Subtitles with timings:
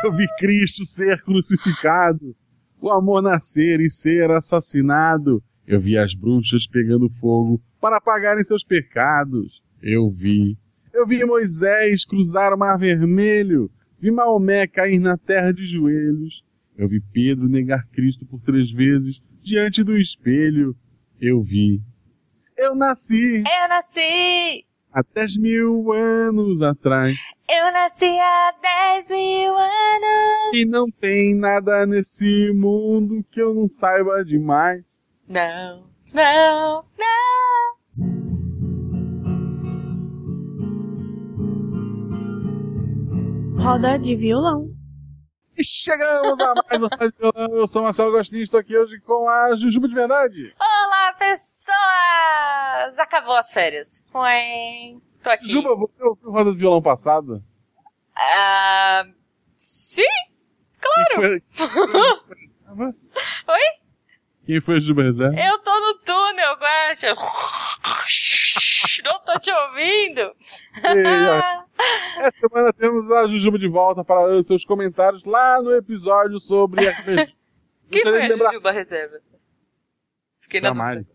[0.04, 2.34] Eu vi Cristo ser crucificado,
[2.80, 5.42] o amor nascer e ser assassinado.
[5.66, 9.62] Eu vi as bruxas pegando fogo para apagarem seus pecados.
[9.82, 10.56] Eu vi.
[10.92, 13.70] Eu vi Moisés cruzar o mar vermelho.
[14.00, 16.42] Vi Maomé cair na terra de joelhos.
[16.76, 20.74] Eu vi Pedro negar Cristo por três vezes diante do espelho.
[21.20, 21.82] Eu vi.
[22.56, 23.44] Eu nasci.
[23.46, 24.64] Eu nasci.
[24.92, 27.16] Há 10 mil anos atrás.
[27.48, 30.52] Eu nasci há 10 mil anos.
[30.52, 34.82] E não tem nada nesse mundo que eu não saiba demais.
[35.28, 37.20] Não, não, não.
[43.62, 44.70] Roda de violão.
[45.56, 47.56] E chegamos a mais um Roda de Violão.
[47.58, 50.54] Eu sou Marcelo Agostinho, estou aqui hoje com a Jujuba de Verdade.
[50.58, 51.12] Olá,
[52.70, 52.98] pessoas!
[52.98, 54.04] Acabou as férias.
[54.10, 55.00] Foi.
[55.22, 55.46] Tô aqui.
[55.48, 57.42] Jujuba, você ouviu o Roda de Violão passado?
[58.16, 59.04] Ah,
[59.56, 60.02] sim,
[60.78, 61.42] claro.
[63.48, 63.80] Oi?
[64.46, 65.38] Quem foi a Jujuba Reserva?
[65.38, 67.14] Eu tô no túnel, Guaxa.
[69.04, 70.34] Não tô te ouvindo.
[70.82, 75.72] E, Essa semana temos a Jujuba de volta para ler os seus comentários lá no
[75.74, 77.32] episódio sobre RPG.
[77.90, 79.20] Quem Gostaria foi a Jujuba Reserva?
[80.40, 81.06] Fiquei na Mari.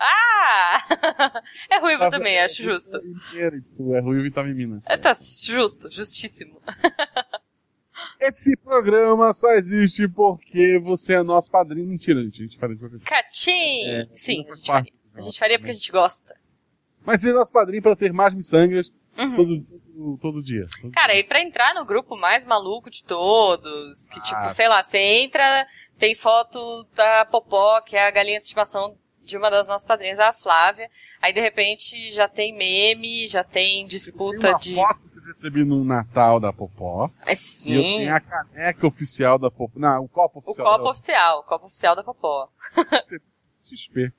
[0.00, 1.42] Ah!
[1.70, 2.96] É ruivo Tava- também, acho justo.
[2.98, 4.82] Inteira, tipo, É ruim e em Minas.
[4.86, 6.60] É, tá justo, justíssimo.
[8.18, 11.86] Esse programa só existe porque você é nosso padrinho.
[11.86, 12.40] Mentira, gente.
[12.40, 13.04] A gente fala de qualquer coisa.
[13.04, 13.84] Catim!
[13.86, 14.92] É, Sim, a gente parte faria.
[15.14, 16.34] A gente faria porque a gente gosta.
[17.04, 19.36] Mas seja nosso padrinho para ter mais miçangas Uhum.
[19.36, 20.66] todo, todo, todo dia.
[20.80, 21.20] Todo Cara, dia.
[21.20, 24.22] e pra entrar no grupo mais maluco de todos, que Ah.
[24.22, 25.66] tipo, sei lá, você entra,
[25.98, 28.96] tem foto da Popó, que é a galinha de estimação
[29.30, 30.90] de uma das nossas padrinhas, a Flávia,
[31.22, 34.74] aí de repente já tem meme, já tem Tem disputa uma de...
[34.74, 37.10] foto que eu recebi no Natal da Popó.
[37.24, 39.78] É, E eu sim, tenho a caneca oficial da Popó.
[39.78, 42.48] Não, o copo o oficial copo da oficial, o copo oficial da Popó.
[43.62, 44.12] XP.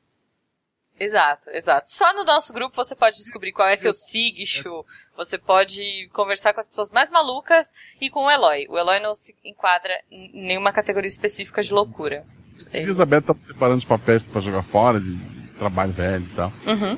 [0.99, 1.89] Exato, exato.
[1.89, 4.85] Só no nosso grupo você pode descobrir qual é seu signo,
[5.17, 8.67] você pode conversar com as pessoas mais malucas e com o Eloy.
[8.69, 12.23] O Eloy não se enquadra em nenhuma categoria específica de loucura.
[12.57, 15.17] Esses dias a Beth tava separando os papéis pra jogar fora, de
[15.57, 16.51] trabalho velho e tal.
[16.65, 16.97] Uhum.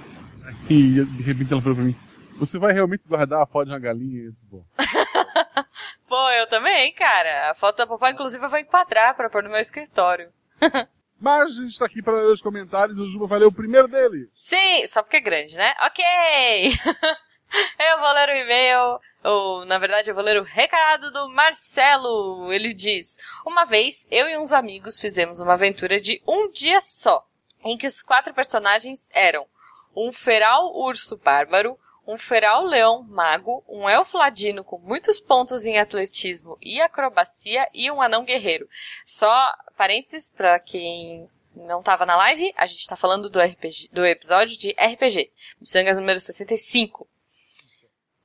[0.70, 1.96] E de repente ela falou pra mim:
[2.38, 4.24] Você vai realmente guardar a foto de uma galinha?
[4.24, 4.46] Eu disse,
[6.08, 7.52] Pô, eu também, cara.
[7.52, 10.30] A foto da Popó, inclusive, eu vou enquadrar pra pôr no meu escritório.
[11.20, 13.52] Mas a gente tá aqui para ler os comentários e o Juba vai ler o
[13.52, 14.30] primeiro dele.
[14.36, 15.74] Sim, só porque é grande, né?
[15.82, 16.04] Ok!
[17.80, 22.52] eu vou ler o e-mail, ou na verdade eu vou ler o recado do Marcelo.
[22.52, 27.26] Ele diz: Uma vez eu e uns amigos fizemos uma aventura de um dia só,
[27.64, 29.48] em que os quatro personagens eram
[29.96, 35.80] um feral urso bárbaro, um feral leão mago, um elfo ladino com muitos pontos em
[35.80, 38.68] atletismo e acrobacia e um anão guerreiro.
[39.06, 44.06] Só parênteses para quem não estava na live, a gente está falando do RPG, do
[44.06, 47.08] episódio de RPG, Missangas número 65.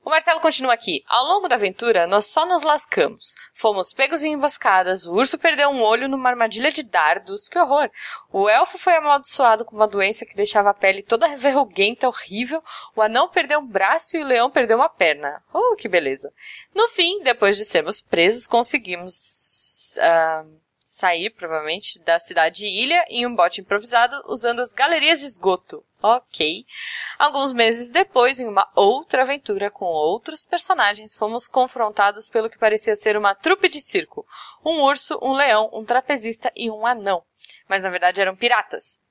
[0.09, 1.03] O Marcelo continua aqui.
[1.07, 3.35] Ao longo da aventura, nós só nos lascamos.
[3.53, 7.91] Fomos pegos em emboscadas, o urso perdeu um olho numa armadilha de dardos, que horror!
[8.33, 12.63] O elfo foi amaldiçoado com uma doença que deixava a pele toda verruguenta, horrível,
[12.95, 15.43] o anão perdeu um braço e o leão perdeu uma perna.
[15.53, 16.33] Oh, que beleza!
[16.73, 20.43] No fim, depois de sermos presos, conseguimos ah,
[20.99, 25.83] sair, provavelmente, da cidade ilha em um bote improvisado usando as galerias de esgoto.
[26.01, 26.65] Ok.
[27.17, 32.95] Alguns meses depois, em uma outra aventura com outros personagens, fomos confrontados pelo que parecia
[32.95, 34.25] ser uma trupe de circo.
[34.63, 37.23] Um urso, um leão, um trapezista e um anão.
[37.67, 39.01] Mas na verdade eram piratas.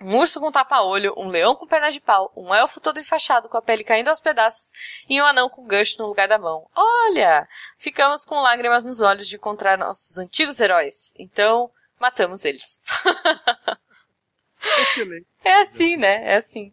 [0.00, 3.56] Um urso com tapa-olho, um leão com pernas de pau, um elfo todo enfaixado com
[3.56, 4.72] a pele caindo aos pedaços
[5.08, 6.68] e um anão com gancho no lugar da mão.
[6.74, 7.48] Olha!
[7.78, 11.14] Ficamos com lágrimas nos olhos de encontrar nossos antigos heróis.
[11.18, 12.82] Então, matamos eles.
[14.82, 15.26] Excelente.
[15.42, 16.32] É assim, né?
[16.34, 16.72] É assim.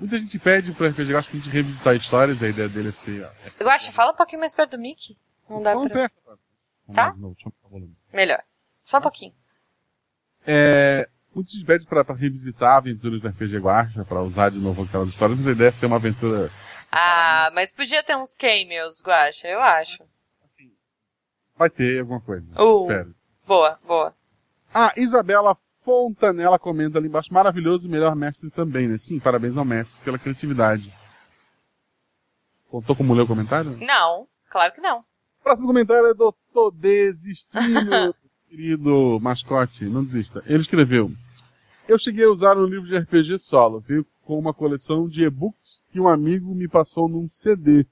[0.00, 2.88] Muita gente pede pro RPG, eu acho que a gente revisitar histórias, a ideia dele
[2.88, 3.28] é ser.
[3.68, 5.18] acho, fala um pouquinho mais perto do Mickey.
[5.50, 6.08] Não dá Vamos pra...
[6.08, 6.38] perto,
[6.94, 7.14] Tá?
[8.12, 8.42] Melhor.
[8.84, 9.34] Só um pouquinho.
[10.46, 15.38] É, gente pede pra revisitar aventuras do RPG Guarda, pra usar de novo aquelas histórias,
[15.38, 16.50] mas a ideia é ser uma aventura.
[16.90, 20.02] Ah, mas podia ter uns cameos, Guacha, eu acho.
[20.02, 20.72] Assim,
[21.56, 22.46] vai ter alguma coisa.
[22.60, 22.82] Uh.
[22.82, 23.14] Espero.
[23.46, 24.14] Boa, boa.
[24.72, 28.98] Ah, Isabela Fontanella comenta ali embaixo, maravilhoso, melhor mestre também, né?
[28.98, 30.92] Sim, parabéns ao mestre pela criatividade.
[32.70, 33.78] Contou como leu o comentário?
[33.78, 35.02] Não, claro que não.
[35.42, 38.14] Próximo comentário é do Tô Desistindo,
[38.48, 40.42] querido mascote, não desista.
[40.46, 41.10] Ele escreveu:
[41.86, 45.82] Eu cheguei a usar um livro de RPG solo, veio com uma coleção de e-books
[45.90, 47.86] que um amigo me passou num CD,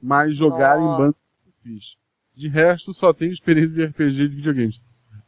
[0.00, 0.98] mas jogar em Nossa.
[0.98, 1.96] banda eu fiz.
[2.34, 4.80] De resto, só tenho experiência de RPG de videogames.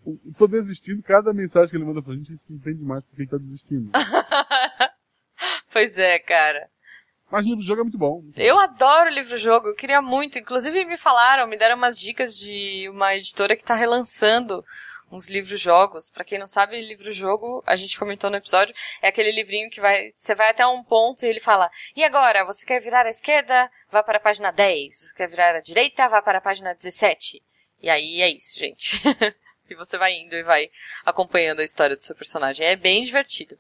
[0.06, 3.22] Eu tô desistindo, cada mensagem que ele manda pra gente, a gente entende mais porque
[3.22, 3.90] ele tá desistindo.
[5.72, 6.70] pois é, cara.
[7.30, 8.24] Mas o livro jogo é muito bom.
[8.36, 10.38] Eu adoro livro-jogo, eu queria muito.
[10.38, 14.64] Inclusive me falaram, me deram umas dicas de uma editora que tá relançando
[15.10, 16.10] uns livros-jogos.
[16.10, 20.10] Pra quem não sabe, livro-jogo, a gente comentou no episódio, é aquele livrinho que vai,
[20.12, 23.70] você vai até um ponto e ele fala, e agora, você quer virar à esquerda?
[23.90, 24.96] Vá para a página 10.
[24.96, 26.08] Você quer virar à direita?
[26.08, 27.42] Vá para a página 17.
[27.82, 29.00] E aí é isso, gente.
[29.70, 30.70] e você vai indo e vai
[31.04, 32.66] acompanhando a história do seu personagem.
[32.66, 33.58] É bem divertido.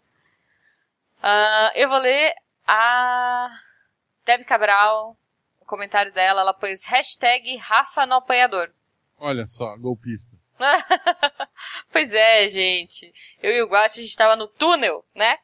[1.22, 2.34] Ah, eu vou ler
[2.72, 3.50] a
[4.24, 5.16] Deb Cabral,
[5.60, 8.70] o comentário dela, ela pôs hashtag Rafa no apanhador.
[9.18, 10.30] Olha só, golpista.
[11.90, 13.12] pois é, gente.
[13.42, 15.38] Eu e o Guache, a gente tava no túnel, né?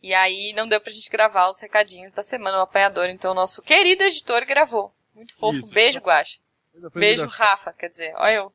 [0.00, 3.06] E aí não deu pra gente gravar os recadinhos da semana, o apanhador.
[3.06, 4.94] Então o nosso querido editor gravou.
[5.12, 5.58] Muito fofo.
[5.58, 5.72] Isso.
[5.72, 6.38] beijo, Guache.
[6.94, 7.26] Beijo.
[7.26, 7.72] Rafa.
[7.72, 8.52] Quer dizer, olha eu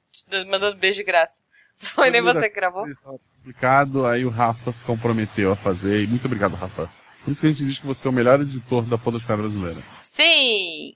[0.48, 1.42] mandando beijo de graça.
[1.76, 2.86] Foi nem você que gravou.
[3.36, 6.04] Publicado, aí o Rafa se comprometeu a fazer.
[6.04, 6.90] E muito obrigado, Rafa.
[7.24, 9.80] Por isso que a gente diz que você é o melhor editor da podosfera brasileira.
[10.00, 10.96] Sim!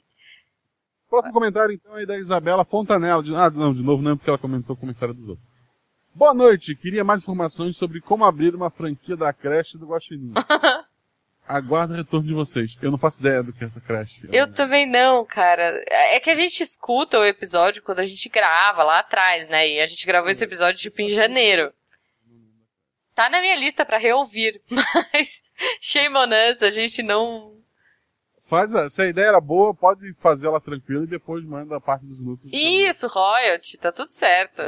[1.10, 3.24] Próximo comentário, então, aí da Isabela Fontanella.
[3.24, 3.34] De...
[3.34, 5.48] Ah, não, de novo não, porque ela comentou o comentário dos outros.
[6.14, 10.34] Boa noite, queria mais informações sobre como abrir uma franquia da creche do Guaxinim.
[11.48, 12.78] Aguardo o retorno de vocês.
[12.82, 14.28] Eu não faço ideia do que é essa creche.
[14.34, 15.82] Eu também não, cara.
[15.88, 19.70] É que a gente escuta o episódio quando a gente grava lá atrás, né?
[19.70, 21.72] E a gente gravou esse episódio tipo em janeiro.
[23.18, 25.42] Tá na minha lista pra reouvir, mas
[25.82, 27.58] shame on us, a gente não.
[28.46, 28.92] Faz a...
[28.92, 32.20] Se a ideia era boa, pode fazer ela tranquila e depois manda a parte dos
[32.20, 32.52] lucros.
[32.54, 34.62] Isso, royalty, tá tudo certo.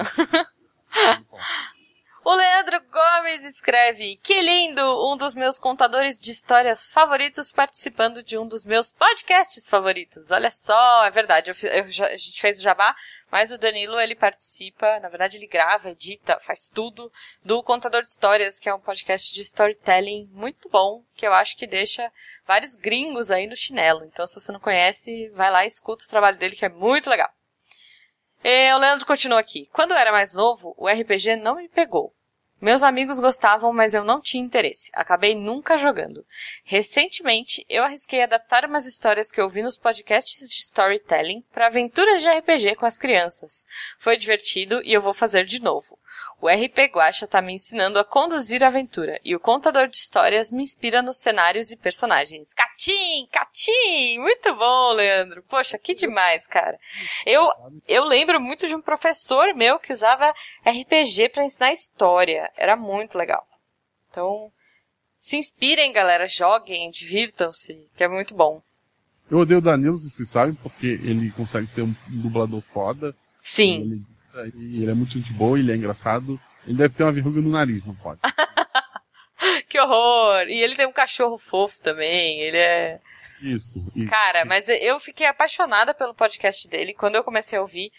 [2.29, 4.83] O Leandro Gomes escreve: Que lindo!
[5.11, 10.29] Um dos meus contadores de histórias favoritos participando de um dos meus podcasts favoritos.
[10.29, 12.95] Olha só, é verdade, eu eu a gente fez o jabá,
[13.31, 17.11] mas o Danilo ele participa, na verdade ele grava, edita, faz tudo
[17.43, 21.57] do Contador de Histórias, que é um podcast de storytelling muito bom, que eu acho
[21.57, 22.11] que deixa
[22.45, 24.05] vários gringos aí no chinelo.
[24.05, 27.09] Então, se você não conhece, vai lá e escuta o trabalho dele, que é muito
[27.09, 27.31] legal.
[28.43, 29.67] E o Leandro continua aqui.
[29.73, 32.13] Quando eu era mais novo, o RPG não me pegou.
[32.61, 34.91] Meus amigos gostavam, mas eu não tinha interesse.
[34.93, 36.25] Acabei nunca jogando.
[36.65, 42.21] Recentemente, eu arrisquei adaptar umas histórias que eu vi nos podcasts de storytelling para aventuras
[42.21, 43.65] de RPG com as crianças.
[43.97, 45.97] Foi divertido e eu vou fazer de novo.
[46.41, 50.49] O RP Guacha tá me ensinando a conduzir a aventura e o contador de histórias
[50.49, 52.53] me inspira nos cenários e personagens.
[52.53, 54.19] Catim, Catim!
[54.19, 55.43] Muito bom, Leandro.
[55.43, 56.79] Poxa, que demais, cara.
[57.25, 57.49] Eu,
[57.85, 60.33] eu lembro muito de um professor meu que usava
[60.65, 62.49] RPG para ensinar história.
[62.55, 63.45] Era muito legal.
[64.09, 64.49] Então,
[65.19, 66.25] se inspirem, galera.
[66.25, 68.61] Joguem, divirtam-se, que é muito bom.
[69.29, 73.13] Eu odeio o Danilo, se vocês sabem, porque ele consegue ser um dublador foda.
[73.41, 73.81] Sim.
[73.81, 74.01] Ele,
[74.55, 76.39] e ele é muito gente boa, ele é engraçado.
[76.65, 78.19] Ele deve ter uma verruga no nariz, não pode.
[79.69, 80.49] Que horror!
[80.49, 82.41] E ele tem um cachorro fofo também.
[82.41, 82.99] Ele é.
[83.41, 83.79] Isso.
[83.95, 87.91] E Cara, mas eu fiquei apaixonada pelo podcast dele quando eu comecei a ouvir.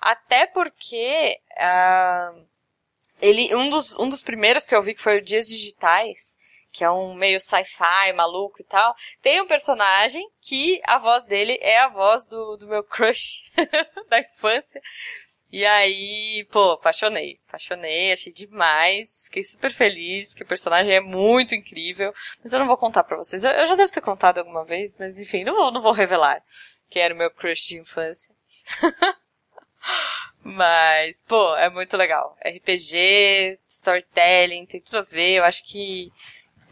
[0.00, 2.32] Até porque ah,
[3.20, 6.36] ele um dos, um dos primeiros que eu vi que foi o Dias Digitais,
[6.72, 11.58] que é um meio sci-fi maluco e tal, tem um personagem que a voz dele
[11.60, 13.42] é a voz do, do meu crush
[14.08, 14.80] da infância.
[15.50, 17.40] E aí, pô, apaixonei.
[17.48, 19.22] Apaixonei, achei demais.
[19.24, 22.12] Fiquei super feliz, que o personagem é muito incrível.
[22.42, 23.42] Mas eu não vou contar pra vocês.
[23.44, 26.42] Eu, eu já devo ter contado alguma vez, mas enfim, não vou, não vou revelar.
[26.90, 28.34] Que era o meu crush de infância.
[30.44, 32.36] mas, pô, é muito legal.
[32.44, 35.36] RPG, storytelling, tem tudo a ver.
[35.38, 36.12] Eu acho que.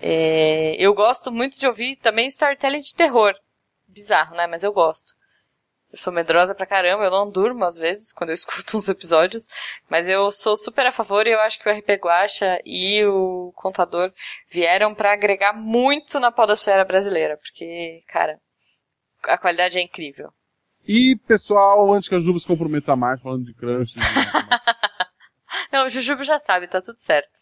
[0.02, 3.34] é, eu gosto muito de ouvir também storytelling de terror.
[3.88, 4.46] Bizarro, né?
[4.46, 5.15] Mas eu gosto.
[5.96, 9.48] Eu sou medrosa pra caramba, eu não durmo às vezes quando eu escuto uns episódios,
[9.88, 13.50] mas eu sou super a favor e eu acho que o RP Guacha e o
[13.56, 14.12] Contador
[14.50, 18.38] vieram pra agregar muito na podosfera brasileira, porque, cara,
[19.24, 20.28] a qualidade é incrível.
[20.86, 23.94] E, pessoal, antes que a Juba se comprometa mais falando de crush,
[25.72, 27.40] Não, o Jujubo já sabe, tá tudo certo.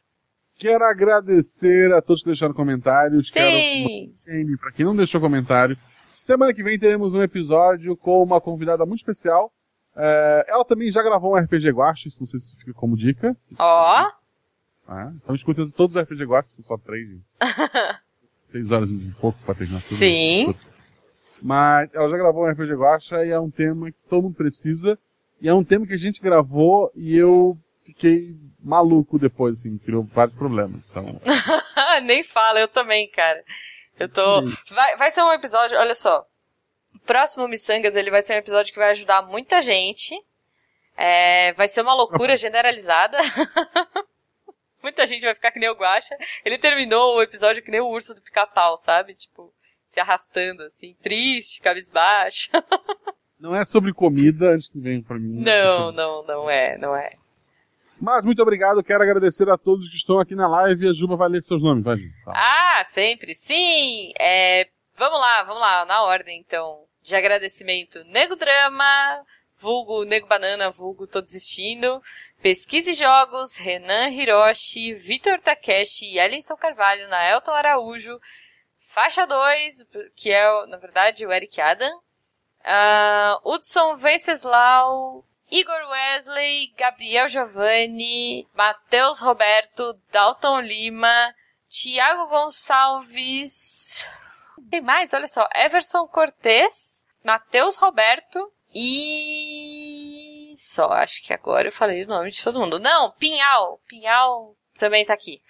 [0.56, 3.26] quero agradecer a todos que deixaram comentários.
[3.26, 4.12] Sim!
[4.24, 5.76] Quero para quem não deixou comentário.
[6.14, 9.52] Semana que vem teremos um episódio com uma convidada muito especial.
[9.96, 13.36] É, ela também já gravou um RPG Guache, isso não sei se fica como dica.
[13.58, 14.10] Ó,
[14.88, 17.08] Ah, então escutem todos os RPG Guache, são só três.
[18.42, 19.96] Seis horas e pouco pra terminar tudo.
[19.96, 20.54] sim.
[21.40, 24.98] Mas ela já gravou um RPG Guacha e é um tema que todo mundo precisa.
[25.40, 30.04] E é um tema que a gente gravou e eu fiquei maluco depois, assim, criou
[30.04, 30.82] vários problemas.
[30.90, 31.20] Então,
[32.04, 33.42] Nem fala, eu também, cara.
[33.98, 34.42] Eu tô.
[34.70, 36.26] Vai, vai ser um episódio, olha só.
[36.94, 40.14] O próximo Missangas, ele vai ser um episódio que vai ajudar muita gente.
[40.96, 43.18] É, vai ser uma loucura generalizada.
[44.82, 46.14] Muita gente vai ficar que nem o Guacha.
[46.44, 49.14] Ele terminou o episódio que nem o urso do pica-pau, sabe?
[49.14, 49.50] Tipo,
[49.86, 52.50] se arrastando, assim, triste, cabisbaixo.
[53.40, 55.42] Não é sobre comida antes que venha pra mim.
[55.42, 57.12] Não, não, não é, não é.
[58.00, 61.28] Mas muito obrigado, quero agradecer a todos que estão aqui na live a Juba vai
[61.28, 61.96] ler seus nomes, vai.
[62.26, 64.12] Ah, sempre, sim!
[64.18, 66.84] É, vamos lá, vamos lá, na ordem então.
[67.02, 69.24] De agradecimento, Nego Drama,
[69.58, 72.02] vulgo Nego Banana, vulgo Tô Desistindo,
[72.42, 78.18] e Jogos, Renan Hiroshi, Vitor Takeshi Ellison Carvalho, Naelton Araújo,
[78.78, 81.98] Faixa 2, que é, na verdade, o Eric Adam,
[82.64, 85.24] uh, Hudson Venceslau,
[85.54, 91.32] Igor Wesley, Gabriel Giovanni, Matheus Roberto, Dalton Lima,
[91.68, 94.04] Tiago Gonçalves.
[94.68, 95.48] Tem mais, olha só.
[95.54, 100.54] Everson Cortez, Matheus Roberto e.
[100.56, 102.80] Só, acho que agora eu falei o nome de todo mundo.
[102.80, 103.80] Não, Pinhal.
[103.86, 105.40] Pinhal também tá aqui.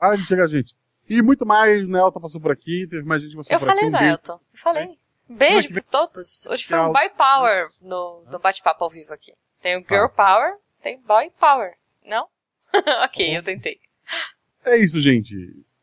[0.00, 0.74] Para de chegar, gente.
[1.06, 3.84] E muito mais, Nelton passou por aqui, teve mais gente que passou Eu por falei,
[3.84, 3.88] aqui.
[3.88, 4.06] Um beijo.
[4.06, 4.32] Nelton.
[4.32, 5.01] Eu falei.
[5.36, 6.46] Beijo pra todos.
[6.46, 6.92] Hoje foi um.
[6.92, 9.32] Boy Power no, no bate-papo ao vivo aqui.
[9.60, 11.74] Tem o Girl Power, tem Boy Power.
[12.04, 12.28] Não?
[13.04, 13.80] ok, eu tentei.
[14.64, 15.34] É isso, gente.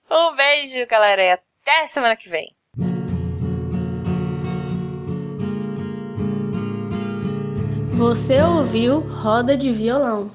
[0.10, 2.56] Um beijo, galera, e até semana que vem.
[7.94, 10.32] Você ouviu Roda de Violão.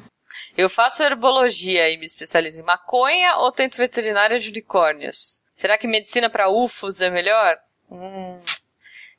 [0.57, 5.43] Eu faço herbologia e me especializo em maconha ou tento veterinária de unicórnios?
[5.55, 7.57] Será que medicina pra ufos é melhor?
[7.91, 8.39] Hum.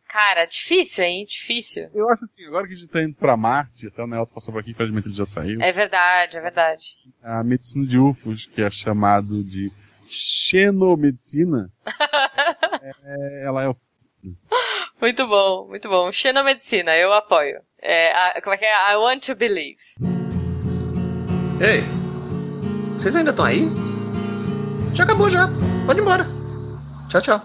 [0.08, 1.26] Cara, difícil, hein?
[1.28, 1.90] Difícil.
[1.94, 4.54] Eu acho assim, agora que a gente tá indo pra Marte, até o Nelton passou
[4.54, 5.62] por aqui, infelizmente ele já saiu.
[5.62, 6.86] É verdade, é verdade.
[7.24, 9.72] A medicina de UFOs, que é chamado de
[10.08, 11.70] xenomedicina,
[13.04, 13.76] é, ela é o
[15.02, 16.12] Muito bom, muito bom.
[16.12, 17.60] Xenomedicina, eu apoio.
[17.82, 18.94] É, a- como é que é?
[18.94, 19.80] I want to believe.
[21.60, 21.82] Ei,
[22.98, 23.68] vocês ainda estão aí?
[24.94, 25.48] Já acabou já.
[25.86, 26.26] Pode ir embora.
[27.10, 27.44] Tchau, tchau.